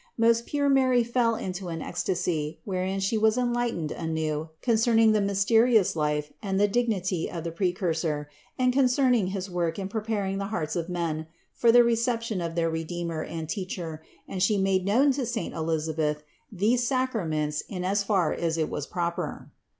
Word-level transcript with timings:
Most 0.17 0.47
pure 0.47 0.67
Mary 0.67 1.03
fell 1.03 1.35
into 1.35 1.67
an 1.67 1.79
ecstasy, 1.83 2.59
wherein 2.65 2.99
She 2.99 3.19
was 3.19 3.37
enlightened 3.37 3.91
anew 3.91 4.49
concerning 4.63 5.11
the 5.11 5.21
mysterious 5.21 5.95
life 5.95 6.33
and 6.41 6.59
the 6.59 6.67
dignity 6.67 7.29
of 7.29 7.43
the 7.43 7.51
Precursor 7.51 8.27
and 8.57 8.73
concerning 8.73 9.27
his 9.27 9.47
work 9.47 9.77
in 9.77 9.89
preparing 9.89 10.39
the 10.39 10.47
hearts 10.47 10.75
of 10.75 10.89
men 10.89 11.27
for 11.53 11.71
the 11.71 11.83
reception 11.83 12.41
of 12.41 12.55
their 12.55 12.67
Redeemer 12.71 13.23
and 13.23 13.47
Teacher, 13.47 14.01
and 14.27 14.41
She 14.41 14.57
made 14.57 14.85
known 14.87 15.11
to 15.11 15.23
saint 15.23 15.53
Elisabeth 15.53 16.23
these 16.51 16.81
sacraments 16.87 17.61
in 17.69 17.85
as 17.85 18.03
far 18.03 18.33
as 18.33 18.57
it 18.57 18.71
was 18.71 18.87
proper. 18.87 19.51